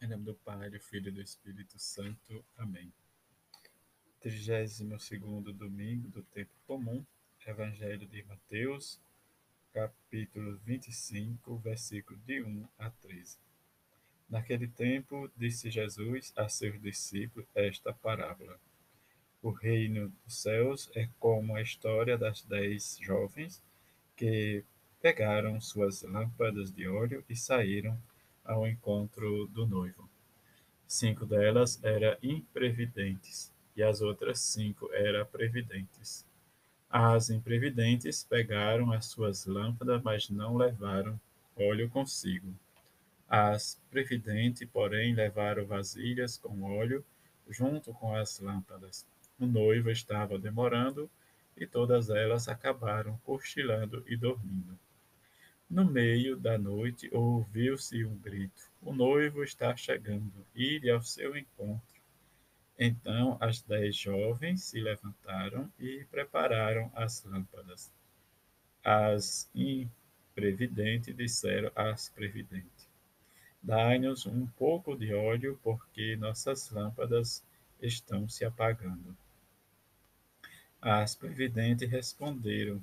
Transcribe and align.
Em 0.00 0.06
nome 0.06 0.22
do 0.22 0.34
Pai, 0.34 0.70
do 0.70 0.78
Filho 0.78 1.08
e 1.08 1.10
do 1.10 1.20
Espírito 1.20 1.76
Santo. 1.76 2.44
Amém. 2.56 2.92
32 4.20 4.78
domingo 5.56 6.08
do 6.10 6.22
tempo 6.22 6.52
comum, 6.68 7.04
Evangelho 7.44 8.06
de 8.06 8.22
Mateus, 8.22 9.00
capítulo 9.72 10.56
25, 10.58 11.58
versículo 11.58 12.16
de 12.20 12.40
1 12.40 12.68
a 12.78 12.90
13. 12.90 13.38
Naquele 14.30 14.68
tempo, 14.68 15.28
disse 15.36 15.68
Jesus 15.68 16.32
a 16.36 16.48
seus 16.48 16.80
discípulos 16.80 17.48
esta 17.52 17.92
parábola. 17.92 18.56
O 19.42 19.50
reino 19.50 20.10
dos 20.24 20.40
céus 20.40 20.88
é 20.94 21.08
como 21.18 21.56
a 21.56 21.60
história 21.60 22.16
das 22.16 22.44
dez 22.44 22.98
jovens 23.00 23.60
que 24.14 24.64
pegaram 25.02 25.60
suas 25.60 26.02
lâmpadas 26.02 26.72
de 26.72 26.86
óleo 26.86 27.24
e 27.28 27.34
saíram 27.34 28.00
ao 28.48 28.66
encontro 28.66 29.46
do 29.48 29.66
noivo. 29.66 30.08
Cinco 30.86 31.26
delas 31.26 31.78
eram 31.84 32.16
imprevidentes 32.22 33.52
e 33.76 33.82
as 33.82 34.00
outras 34.00 34.40
cinco 34.40 34.90
eram 34.92 35.24
previdentes. 35.26 36.26
As 36.90 37.28
imprevidentes 37.28 38.24
pegaram 38.24 38.90
as 38.90 39.04
suas 39.06 39.44
lâmpadas, 39.44 40.02
mas 40.02 40.30
não 40.30 40.56
levaram 40.56 41.20
óleo 41.54 41.90
consigo. 41.90 42.52
As 43.28 43.78
previdentes, 43.90 44.66
porém, 44.72 45.14
levaram 45.14 45.66
vasilhas 45.66 46.38
com 46.38 46.62
óleo 46.62 47.04
junto 47.50 47.92
com 47.92 48.16
as 48.16 48.40
lâmpadas. 48.40 49.06
O 49.38 49.44
noivo 49.44 49.90
estava 49.90 50.38
demorando 50.38 51.10
e 51.54 51.66
todas 51.66 52.08
elas 52.08 52.48
acabaram 52.48 53.18
cochilando 53.24 54.02
e 54.06 54.16
dormindo. 54.16 54.78
No 55.70 55.84
meio 55.84 56.34
da 56.34 56.56
noite 56.56 57.10
ouviu-se 57.12 58.02
um 58.02 58.16
grito: 58.16 58.70
O 58.80 58.94
noivo 58.94 59.44
está 59.44 59.76
chegando, 59.76 60.46
ide 60.54 60.88
ao 60.88 61.02
seu 61.02 61.36
encontro. 61.36 62.00
Então 62.78 63.36
as 63.38 63.60
dez 63.60 63.94
jovens 63.94 64.64
se 64.64 64.80
levantaram 64.80 65.70
e 65.78 66.06
prepararam 66.10 66.90
as 66.94 67.22
lâmpadas. 67.22 67.92
As 68.82 69.50
imprevidentes 69.54 71.14
disseram 71.14 71.70
às 71.74 72.08
previdentes: 72.08 72.88
Dai-nos 73.62 74.24
um 74.24 74.46
pouco 74.46 74.96
de 74.96 75.12
óleo, 75.12 75.60
porque 75.62 76.16
nossas 76.16 76.70
lâmpadas 76.70 77.44
estão 77.82 78.26
se 78.26 78.42
apagando. 78.42 79.14
As 80.80 81.14
previdentes 81.14 81.90
responderam: 81.90 82.82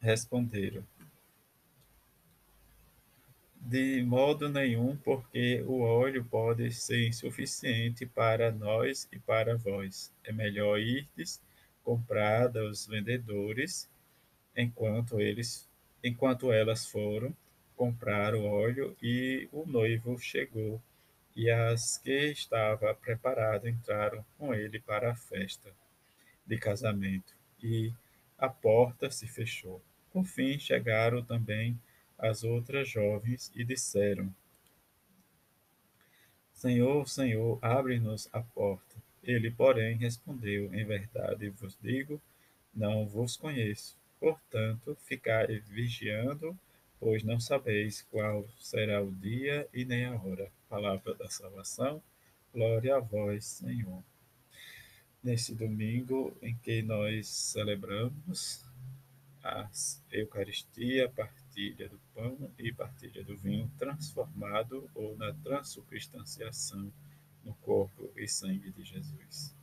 Responderam: 0.00 0.84
De 3.56 4.00
modo 4.02 4.48
nenhum, 4.48 4.96
porque 4.96 5.60
o 5.66 5.80
óleo 5.80 6.24
pode 6.24 6.70
ser 6.72 7.08
insuficiente 7.08 8.06
para 8.06 8.52
nós 8.52 9.08
e 9.12 9.18
para 9.18 9.56
vós. 9.56 10.12
É 10.22 10.32
melhor 10.32 10.78
irdes 10.78 11.42
comprar 11.82 12.48
dos 12.48 12.86
vendedores, 12.86 13.90
enquanto 14.56 15.20
eles, 15.20 15.68
enquanto 16.02 16.52
elas 16.52 16.86
foram 16.86 17.34
comprar 17.76 18.34
o 18.34 18.44
óleo 18.44 18.96
e 19.02 19.48
o 19.52 19.66
noivo 19.66 20.18
chegou, 20.18 20.80
e 21.34 21.50
as 21.50 21.98
que 21.98 22.30
estavam 22.30 22.94
preparadas 22.94 23.70
entraram 23.70 24.24
com 24.36 24.54
ele 24.54 24.78
para 24.80 25.10
a 25.10 25.14
festa 25.16 25.72
de 26.46 26.56
casamento. 26.56 27.34
E 27.62 27.92
a 28.36 28.48
porta 28.48 29.10
se 29.10 29.26
fechou. 29.26 29.82
Por 30.18 30.26
fim 30.26 30.58
chegaram 30.58 31.22
também 31.22 31.78
as 32.18 32.42
outras 32.42 32.88
jovens 32.88 33.52
e 33.54 33.62
disseram: 33.62 34.34
Senhor, 36.52 37.08
Senhor, 37.08 37.56
abre-nos 37.62 38.28
a 38.32 38.40
porta. 38.40 38.96
Ele, 39.22 39.48
porém, 39.48 39.96
respondeu: 39.96 40.74
Em 40.74 40.84
verdade 40.84 41.50
vos 41.50 41.78
digo, 41.80 42.20
não 42.74 43.06
vos 43.06 43.36
conheço. 43.36 43.96
Portanto, 44.18 44.98
ficai 45.04 45.60
vigiando, 45.60 46.58
pois 46.98 47.22
não 47.22 47.38
sabeis 47.38 48.02
qual 48.10 48.44
será 48.58 49.00
o 49.00 49.12
dia 49.12 49.68
e 49.72 49.84
nem 49.84 50.06
a 50.06 50.20
hora. 50.20 50.50
Palavra 50.68 51.14
da 51.14 51.30
salvação. 51.30 52.02
Glória 52.52 52.96
a 52.96 52.98
vós, 52.98 53.44
Senhor 53.44 54.02
nesse 55.22 55.54
domingo 55.54 56.36
em 56.40 56.56
que 56.56 56.80
nós 56.80 57.26
celebramos 57.28 58.64
a 59.42 59.68
Eucaristia, 60.10 61.08
partilha 61.08 61.88
do 61.88 61.98
pão 62.14 62.50
e 62.58 62.72
partilha 62.72 63.22
do 63.24 63.36
vinho 63.36 63.70
transformado 63.78 64.90
ou 64.94 65.16
na 65.16 65.32
transubstanciação 65.34 66.92
no 67.44 67.54
corpo 67.54 68.12
e 68.16 68.26
sangue 68.28 68.70
de 68.70 68.82
Jesus. 68.82 69.54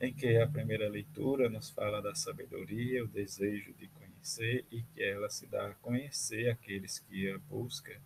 Em 0.00 0.12
que 0.12 0.36
a 0.38 0.46
primeira 0.46 0.88
leitura 0.88 1.48
nos 1.48 1.70
fala 1.70 2.00
da 2.00 2.14
sabedoria, 2.14 3.04
o 3.04 3.08
desejo 3.08 3.72
de 3.74 3.88
conhecer 3.88 4.64
e 4.70 4.82
que 4.82 5.02
ela 5.02 5.28
se 5.28 5.46
dá 5.46 5.68
a 5.68 5.74
conhecer 5.74 6.48
aqueles 6.48 6.98
que 6.98 7.30
a 7.30 7.38
buscam, 7.38 8.00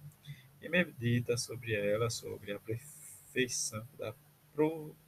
e 0.60 0.68
medita 0.68 1.36
sobre 1.36 1.74
ela, 1.74 2.10
sobre 2.10 2.52
a 2.52 2.58
perfeição 2.58 3.86
da 3.98 4.14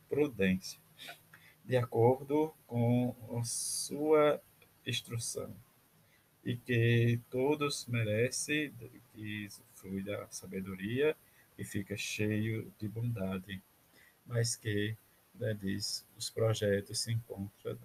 prudência 0.09 0.79
de 1.69 1.77
acordo 1.77 2.55
com 2.67 3.15
sua 3.45 4.41
instrução, 4.87 5.55
e 6.49 6.57
que 6.57 7.21
todos 7.31 7.87
merecem 7.87 8.73
que 9.13 9.49
flui 9.75 10.03
da 10.03 10.27
sabedoria 10.31 11.15
e 11.59 11.63
fica 11.63 11.95
cheio 11.95 12.73
de 12.81 12.89
bondade, 12.89 13.61
mas 14.25 14.57
que, 14.57 14.97
né, 15.35 15.53
diz, 15.53 16.07
os 16.17 16.31
projetos 16.31 17.01
se 17.01 17.13
encontram 17.13 17.79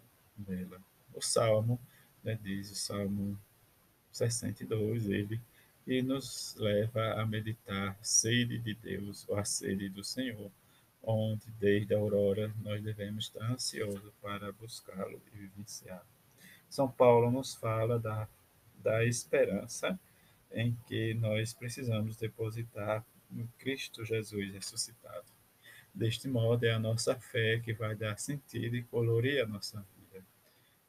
nela. 0.47 0.81
O 1.13 1.21
Salmo, 1.21 1.77
né, 2.23 2.39
diz 2.41 2.71
o 2.71 2.75
Salmo 2.75 3.37
62, 4.13 5.09
ele 5.09 5.41
e 5.85 6.01
nos 6.01 6.55
leva 6.57 7.21
a 7.21 7.25
meditar 7.25 7.97
sede 8.01 8.57
de 8.59 8.73
Deus 8.75 9.27
ou 9.27 9.37
a 9.37 9.43
sede 9.43 9.89
do 9.89 10.05
Senhor 10.05 10.49
onde 11.03 11.51
desde 11.59 11.93
a 11.93 11.97
aurora 11.97 12.49
nós 12.63 12.81
devemos 12.81 13.25
estar 13.25 13.43
ansiosos 13.51 14.13
para 14.21 14.53
buscá-lo 14.53 15.21
e 15.33 15.37
vivenciá-lo. 15.37 16.07
São 16.69 16.89
Paulo 16.89 17.29
nos 17.29 17.53
fala 17.55 17.99
da, 17.99 18.25
da 18.83 19.05
esperança 19.05 19.97
em 20.51 20.77
que 20.87 21.13
nós 21.15 21.53
precisamos 21.53 22.17
depositar 22.17 23.03
no 23.29 23.47
Cristo 23.57 24.05
Jesus 24.05 24.53
ressuscitado. 24.53 25.25
Deste 25.93 26.27
modo, 26.27 26.63
é 26.65 26.71
a 26.71 26.79
nossa 26.79 27.15
fé 27.15 27.59
que 27.59 27.73
vai 27.73 27.95
dar 27.95 28.19
sentido 28.19 28.75
e 28.75 28.83
colorir 28.83 29.43
a 29.43 29.47
nossa 29.47 29.83
vida. 29.95 30.25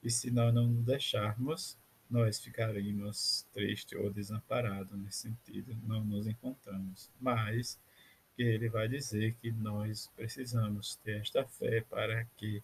E 0.02 0.10
se 0.10 0.30
nós 0.30 0.52
não 0.52 0.72
deixarmos, 0.82 1.78
nós 2.10 2.38
ficaremos 2.38 3.46
tristes 3.52 3.98
ou 3.98 4.10
desamparados 4.10 4.98
nesse 4.98 5.18
sentido, 5.18 5.76
não 5.86 6.04
nos 6.04 6.26
encontramos. 6.26 7.10
Mas 7.20 7.78
que 8.36 8.42
ele 8.42 8.68
vai 8.68 8.88
dizer 8.88 9.34
que 9.40 9.52
nós 9.52 10.10
precisamos 10.16 10.96
ter 10.96 11.20
esta 11.20 11.44
fé 11.44 11.82
para 11.82 12.24
que 12.36 12.62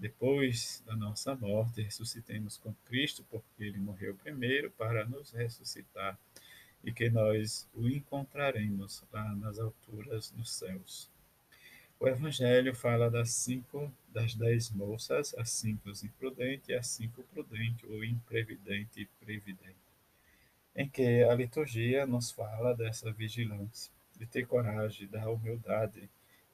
depois 0.00 0.82
da 0.86 0.96
nossa 0.96 1.34
morte 1.34 1.82
ressuscitemos 1.82 2.56
com 2.56 2.72
Cristo, 2.86 3.22
porque 3.30 3.64
ele 3.64 3.78
morreu 3.78 4.14
primeiro 4.14 4.70
para 4.70 5.04
nos 5.04 5.30
ressuscitar 5.30 6.18
e 6.82 6.90
que 6.90 7.10
nós 7.10 7.68
o 7.74 7.86
encontraremos 7.86 9.04
lá 9.12 9.34
nas 9.36 9.58
alturas 9.58 10.32
nos 10.32 10.50
céus. 10.52 11.10
O 12.00 12.08
Evangelho 12.08 12.74
fala 12.74 13.10
das 13.10 13.30
cinco, 13.32 13.92
das 14.08 14.34
dez 14.34 14.70
moças, 14.70 15.34
as 15.36 15.50
cinco 15.50 15.90
imprudentes 15.90 16.70
e 16.70 16.72
as 16.72 16.86
cinco 16.86 17.22
prudentes, 17.24 17.84
ou 17.90 18.02
imprevidente 18.02 19.02
e 19.02 19.06
previdente, 19.22 19.76
em 20.74 20.88
que 20.88 21.22
a 21.24 21.34
liturgia 21.34 22.06
nos 22.06 22.30
fala 22.30 22.74
dessa 22.74 23.12
vigilância 23.12 23.92
de 24.16 24.24
ter 24.24 24.46
coragem, 24.46 25.06
da 25.08 25.28
humildade, 25.28 26.08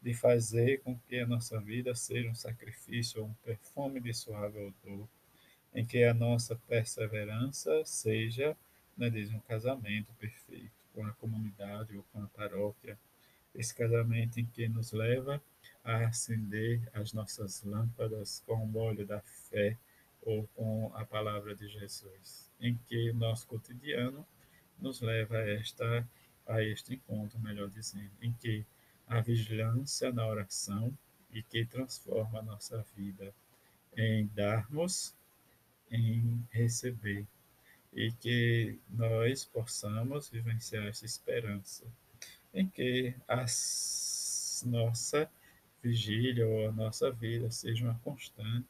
de 0.06 0.14
fazer 0.14 0.80
com 0.82 0.96
que 0.96 1.18
a 1.18 1.26
nossa 1.26 1.60
vida 1.60 1.92
seja 1.92 2.30
um 2.30 2.34
sacrifício, 2.34 3.24
um 3.24 3.34
perfume 3.44 3.98
de 3.98 4.14
suave 4.14 4.56
odor, 4.56 5.08
em 5.74 5.84
que 5.84 6.04
a 6.04 6.14
nossa 6.14 6.54
perseverança 6.54 7.84
seja, 7.84 8.56
né, 8.96 9.10
diz, 9.10 9.32
um 9.32 9.40
casamento 9.40 10.12
perfeito 10.12 10.70
com 10.94 11.04
a 11.04 11.12
comunidade 11.14 11.96
ou 11.96 12.04
com 12.12 12.22
a 12.22 12.28
paróquia. 12.28 12.96
Esse 13.52 13.74
casamento 13.74 14.38
em 14.38 14.46
que 14.46 14.68
nos 14.68 14.92
leva 14.92 15.42
a 15.82 16.06
acender 16.06 16.80
as 16.94 17.12
nossas 17.12 17.64
lâmpadas 17.64 18.44
com 18.46 18.64
o 18.64 18.78
óleo 18.78 19.04
da 19.04 19.20
fé 19.20 19.76
ou 20.22 20.46
com 20.54 20.92
a 20.94 21.04
palavra 21.04 21.52
de 21.52 21.66
Jesus, 21.66 22.48
em 22.60 22.78
que 22.86 23.12
nosso 23.12 23.44
cotidiano 23.48 24.24
nos 24.78 25.00
leva 25.00 25.38
a 25.38 25.50
esta 25.50 26.08
a 26.46 26.62
este 26.62 26.94
encontro, 26.94 27.40
melhor 27.40 27.68
dizendo, 27.68 28.12
em 28.22 28.32
que 28.34 28.64
a 29.06 29.20
vigilância 29.20 30.12
na 30.12 30.26
oração 30.26 30.92
e 31.32 31.42
que 31.42 31.64
transforma 31.64 32.40
a 32.40 32.42
nossa 32.42 32.84
vida 32.96 33.34
em 33.96 34.26
darmos, 34.34 35.14
em 35.90 36.42
receber. 36.50 37.26
e 37.92 38.12
que 38.12 38.78
nós 38.90 39.44
possamos 39.46 40.28
vivenciar 40.28 40.86
essa 40.86 41.06
esperança 41.06 41.84
em 42.52 42.66
que 42.68 43.14
a 43.26 43.46
nossa 44.66 45.30
vigília 45.82 46.46
ou 46.46 46.68
a 46.68 46.72
nossa 46.72 47.10
vida 47.10 47.50
seja 47.50 47.84
uma 47.84 47.98
constante 48.00 48.66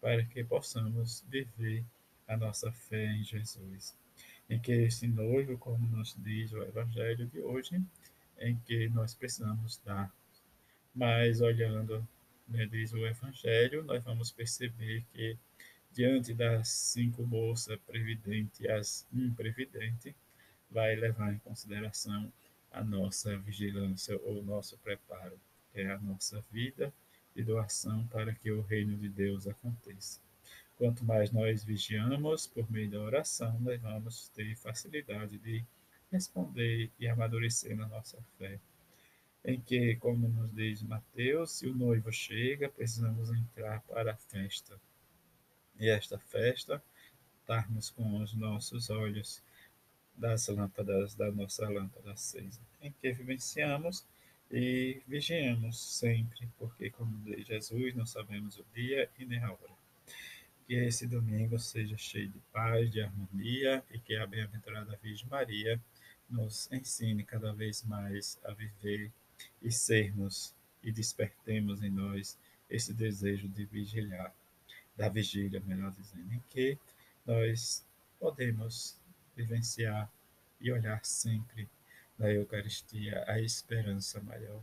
para 0.00 0.24
que 0.24 0.44
possamos 0.44 1.24
viver 1.28 1.84
a 2.28 2.36
nossa 2.36 2.70
fé 2.72 3.06
em 3.06 3.24
Jesus. 3.24 3.96
Em 4.48 4.58
que 4.58 4.72
esse 4.72 5.06
noivo, 5.06 5.58
como 5.58 5.86
nos 5.86 6.14
diz 6.18 6.52
o 6.52 6.62
Evangelho 6.62 7.26
de 7.26 7.40
hoje, 7.40 7.80
em 8.40 8.56
que 8.66 8.88
nós 8.88 9.14
precisamos 9.14 9.80
dar. 9.84 10.12
Mas 10.94 11.40
olhando, 11.40 12.06
né, 12.48 12.66
diz 12.66 12.92
o 12.92 13.06
Evangelho, 13.06 13.84
nós 13.84 14.02
vamos 14.02 14.32
perceber 14.32 15.04
que 15.12 15.36
diante 15.92 16.32
das 16.32 16.68
cinco 16.68 17.26
moças 17.26 17.78
previdente 17.86 18.62
e 18.62 18.68
as 18.68 19.06
imprevidente, 19.12 20.14
vai 20.70 20.94
levar 20.94 21.32
em 21.32 21.38
consideração 21.38 22.32
a 22.70 22.82
nossa 22.84 23.36
vigilância 23.38 24.16
ou 24.22 24.38
o 24.38 24.42
nosso 24.42 24.78
preparo, 24.78 25.38
que 25.72 25.80
é 25.80 25.90
a 25.90 25.98
nossa 25.98 26.40
vida 26.52 26.92
de 27.34 27.42
doação 27.42 28.06
para 28.06 28.32
que 28.32 28.50
o 28.50 28.60
reino 28.62 28.96
de 28.96 29.08
Deus 29.08 29.48
aconteça. 29.48 30.20
Quanto 30.76 31.04
mais 31.04 31.30
nós 31.30 31.64
vigiamos 31.64 32.46
por 32.46 32.70
meio 32.70 32.90
da 32.90 33.00
oração, 33.00 33.58
nós 33.60 33.80
vamos 33.80 34.28
ter 34.28 34.56
facilidade 34.56 35.38
de 35.38 35.64
responder 36.10 36.90
e 36.98 37.08
amadurecer 37.08 37.76
na 37.76 37.86
nossa 37.86 38.18
fé. 38.38 38.58
Em 39.44 39.60
que, 39.60 39.96
como 39.96 40.28
nos 40.28 40.52
diz 40.54 40.82
Mateus, 40.82 41.52
se 41.52 41.66
o 41.66 41.74
noivo 41.74 42.12
chega, 42.12 42.68
precisamos 42.68 43.30
entrar 43.30 43.80
para 43.82 44.12
a 44.12 44.16
festa. 44.16 44.78
E 45.78 45.88
esta 45.88 46.18
festa, 46.18 46.82
estarmos 47.40 47.90
com 47.90 48.18
os 48.18 48.34
nossos 48.34 48.90
olhos 48.90 49.42
das 50.14 50.46
lâmpadas 50.48 51.14
da 51.14 51.32
nossa 51.32 51.66
lâmpada 51.66 52.12
acesa, 52.12 52.60
em 52.82 52.92
que 52.92 53.12
vivenciamos 53.12 54.04
e 54.50 55.00
vigiamos 55.06 55.80
sempre, 55.80 56.46
porque, 56.58 56.90
como 56.90 57.16
diz 57.24 57.46
Jesus, 57.46 57.94
não 57.94 58.04
sabemos 58.04 58.58
o 58.58 58.66
dia 58.74 59.08
e 59.18 59.24
nem 59.24 59.38
a 59.38 59.50
hora. 59.50 59.80
Que 60.66 60.74
esse 60.74 61.06
domingo 61.06 61.58
seja 61.58 61.96
cheio 61.96 62.28
de 62.28 62.38
paz, 62.52 62.90
de 62.90 63.00
harmonia 63.00 63.82
e 63.90 63.98
que 63.98 64.16
a 64.16 64.26
bem-aventurada 64.26 64.98
Virgem 65.02 65.28
Maria 65.28 65.80
nos 66.30 66.70
ensine 66.70 67.24
cada 67.24 67.52
vez 67.52 67.82
mais 67.82 68.38
a 68.44 68.52
viver 68.52 69.10
e 69.60 69.70
sermos 69.70 70.54
e 70.82 70.92
despertemos 70.92 71.82
em 71.82 71.90
nós 71.90 72.38
esse 72.68 72.94
desejo 72.94 73.48
de 73.48 73.64
vigiliar, 73.64 74.34
da 74.96 75.08
vigília, 75.08 75.60
melhor 75.60 75.90
dizendo, 75.92 76.32
em 76.32 76.42
que 76.50 76.78
nós 77.26 77.84
podemos 78.18 78.96
vivenciar 79.36 80.10
e 80.60 80.70
olhar 80.70 81.04
sempre 81.04 81.68
na 82.18 82.30
Eucaristia 82.30 83.24
a 83.26 83.40
esperança 83.40 84.20
maior 84.20 84.62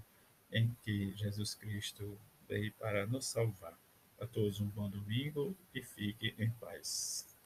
em 0.52 0.76
que 0.84 1.14
Jesus 1.16 1.56
Cristo 1.56 2.18
veio 2.48 2.72
para 2.74 3.06
nos 3.06 3.26
salvar. 3.26 3.78
A 4.20 4.26
todos 4.26 4.60
um 4.60 4.68
bom 4.68 4.90
domingo 4.90 5.56
e 5.74 5.84
fique 5.84 6.34
em 6.40 6.50
paz. 6.52 7.37